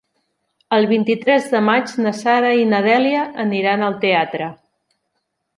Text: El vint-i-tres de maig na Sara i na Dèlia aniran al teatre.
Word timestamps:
El 0.77 0.87
vint-i-tres 0.91 1.45
de 1.51 1.61
maig 1.67 1.93
na 2.05 2.15
Sara 2.21 2.55
i 2.63 2.65
na 2.71 2.81
Dèlia 2.89 3.29
aniran 3.47 3.85
al 3.91 4.03
teatre. 4.07 4.53